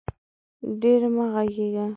ډېر 0.81 1.01
مه 1.15 1.25
غږېږه 1.33 1.85